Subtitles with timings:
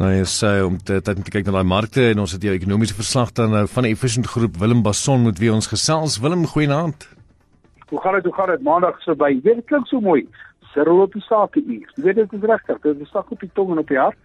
[0.00, 2.54] Nou ja, so om te om te kyk na daai markte en ons het jou
[2.56, 6.14] ekonomiese verslag dan nou van die Efficient Groep Willem Bason met wie ons gesels.
[6.24, 7.04] Willem, goeienaand.
[7.90, 8.24] Hoe gaan dit?
[8.24, 8.62] Hoe gaan dit?
[8.64, 9.28] Maandag so by.
[9.44, 10.22] Dit klink so mooi.
[10.72, 11.92] Sirrel op die sake uur.
[11.98, 12.80] Jy weet dit is regtig.
[12.86, 14.16] Dit is sak op die tong en op die hart.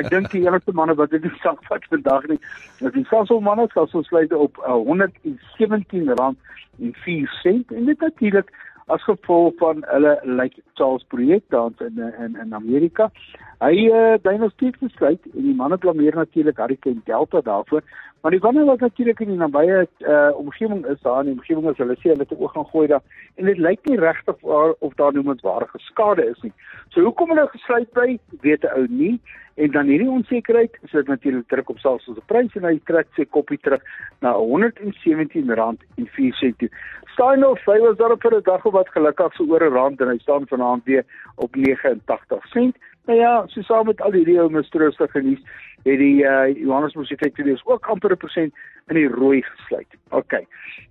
[0.00, 2.40] Ek dink die enigste manne wat dit sak vat vandag nie,
[2.80, 6.40] is die Sasol manne, Sasol sluit op uh, 117 rand
[6.80, 8.48] en 4 sent en dit natuurlik
[8.88, 13.10] as gevolg van hulle like Charles projek daar in in in Amerika.
[13.58, 17.82] Hy uh, nog steeds gesluit en die manne blameer natuurlik Hurricane Delta daarvoor.
[18.20, 21.68] Maar die wanneer wat natuurlik in die nabye uh, omgewing is daar in die omgewing
[21.70, 23.02] as hulle sê hulle het oog gaan gooi daar
[23.36, 26.52] en dit lyk nie regtig of daar noemenswaardige skade is nie.
[26.88, 29.20] So hoekom hulle gesluit by, weet 'n ou nie.
[29.54, 33.06] En dan hierdie onsekerheid, is dit natuurlik druk op selfs ons prys en hy trek
[33.16, 33.82] sy koppie terug
[34.22, 36.68] na R117.04.
[37.14, 40.00] Staan nou, hy was daar vir 'n dag of wat gelukkig so oor 'n rand
[40.00, 41.04] en hy staan vanaand weer
[41.36, 42.76] op 89 sent.
[43.08, 45.40] Nou ja, so saam met al hierdie ou mistroostige nuus,
[45.86, 48.52] het die uh, Johannesburg Effektief ook amper 'n persent
[48.92, 49.88] in die rooi gesluit.
[50.10, 50.34] OK.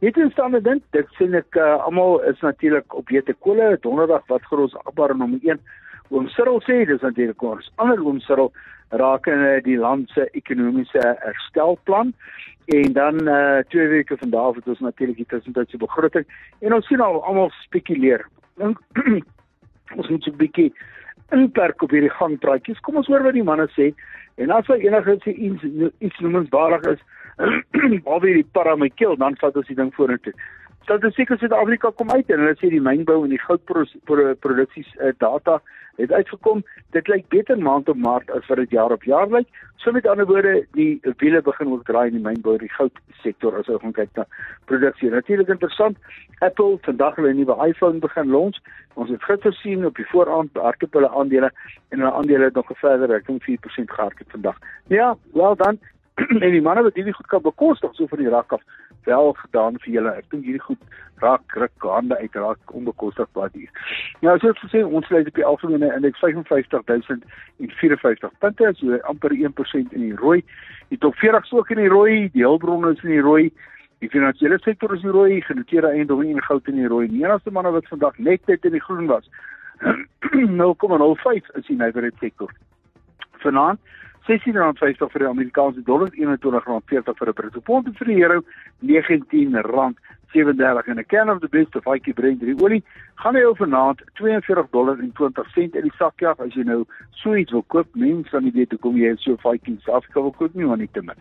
[0.00, 4.24] Net in staande ding, dit sien ek uh, almal is natuurlik op wete kolle donderdag
[4.32, 5.60] wat vir ons akbar nommer 1
[6.08, 8.52] Oom Cyril sê dis natuurlik ons ander Oom Cyril
[8.88, 12.14] raak in die land se ekonomiese herstelplan
[12.66, 16.24] en dan uh, twee weke van daar het ons natuurlik die tussentydse begroting
[16.60, 18.24] en ons sien al almal spekuleer.
[19.98, 20.72] ons moet 'n bietjie
[21.34, 22.80] inperk op hierdie gangpraatjies.
[22.86, 23.92] Kom ons hoor wat die manne sê
[24.36, 27.00] en as hy enigiets iets iets noemenswaardig is,
[28.22, 30.34] wie die para my keel, dan vat ons die ding vorentoe
[30.86, 35.58] statistiek Suid-Afrika kom uit en hulle sê die mynbou en die goudproduksies uh, data
[35.96, 36.62] het uitgekom.
[36.94, 39.48] Dit lyk beter maand op maand as wat dit jaar op jaar lyk.
[39.82, 43.70] So met ander woorde, die wiele begin ook draai in die mynbou die goudsektor as
[43.72, 44.26] ons kyk na
[44.70, 45.10] produksie.
[45.10, 45.98] Natuurlik interessant.
[46.44, 48.62] Apple vandag hulle nuwe iPhone begin launch.
[48.94, 51.50] Ons het gister sien op die vooraand hardop hulle aandele
[51.90, 54.62] en hulle aandele het nog verder, ek dink 4% gehardop vandag.
[54.92, 55.82] Ja, wel dan
[56.44, 58.62] en die manne wat hierdie goed kan bekostig so van die rak af
[59.04, 60.12] wel gedaan vir julle.
[60.16, 60.82] Ek dink hierdie goed
[61.22, 63.70] raak ruk hande uit raak onbekostigbaar hier.
[64.24, 70.02] Ja, soos gesê, ons lê op die algemene indeks 55054 punte, so amper 1% in
[70.06, 70.40] die rooi.
[70.92, 73.44] Die top 40 is ook in die rooi, die hulpbronne is in die rooi.
[74.04, 77.06] Die finansiële sektor is in die rooi, genoteerde eiendomme en goud in die rooi.
[77.12, 79.26] Die enigste manne wat vandag net net in die groen was,
[79.84, 82.50] 0,05 is die nywerheid sektor.
[83.44, 83.80] Vanaand
[84.26, 88.42] R16.50 vir die Amerikaanse dollar, R21.40 vir 'n Britse pond en vir die euro
[88.82, 92.82] R19.37 en 'n can of the best of Hike Brent die olie
[93.22, 97.86] gaan hy vanaand $42.20 in die sak jag as jy nou so iets wil koop,
[97.94, 100.88] mens dan nie weet hoe kom jy so South Africa wil koop nie, maar nie
[100.92, 101.16] te min.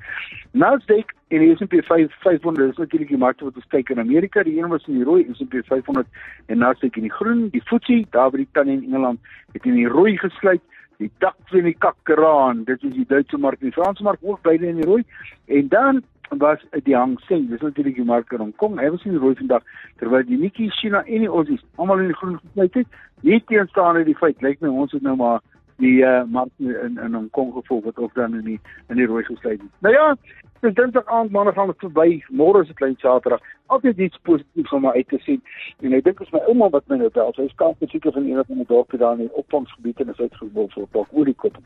[0.53, 4.59] Nasdaq en die S&P 500 is natuurlik die markte wat ons kyk in Amerika, die
[4.59, 6.07] een was in die rooi, S&P 500
[6.47, 9.19] en Nasdaq in die groen, die FTSE daar by die tannie in Engeland
[9.53, 10.61] het in die rooi gesluit
[10.97, 14.67] die dak van die kakkeraan, dit is die Duitse mark, die Franse mark ook beide
[14.67, 15.03] in die rooi.
[15.45, 19.03] En dan was die Hang Seng, dis natuurlik die mark in Hong Kong, hy was
[19.05, 19.63] in die rooi vandag
[20.01, 22.87] terwyl die Nikkei, China en die Aussies almal in die groen gesluit het.
[23.21, 25.43] Nie teenstaande die feit lyk my ons het nou maar
[25.83, 29.07] die uh, mark in in Hong Kong gevolg wat ook dan in die in die
[29.07, 29.71] rooi gesluit het.
[29.85, 30.15] Nou ja,
[30.63, 33.41] dis dinsdag aand, maandag gaan dit verby, môre is 'n klein Saterdag.
[33.67, 35.41] Altyd iets positiefs om uit te sien.
[35.81, 38.27] En ek dink as my ouma wat my nou bel, sy is kaap seker van
[38.29, 41.37] een van die dorpe daar in die opvangsgebied en is uitgebou vir dalk oor die
[41.41, 41.57] kop.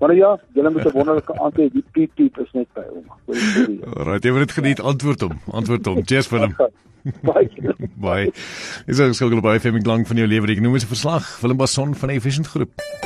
[0.00, 1.70] Maar ja, julle moet 'n wonderlike aand hê.
[1.72, 3.14] Die piep piep is net by ouma.
[4.04, 5.38] Right, jy moet geniet antwoord hom.
[5.52, 6.02] Antwoord hom.
[6.04, 6.54] Cheers vir hom.
[7.22, 7.50] Bye.
[7.94, 8.32] Bye.
[8.86, 10.50] Is ook skoon by FM klank van jou lewe.
[10.52, 11.40] Ek noem dit 'n verslag.
[11.40, 12.97] Willem Bason van Efficient Groep.